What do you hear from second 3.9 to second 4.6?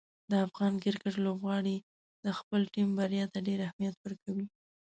ورکوي.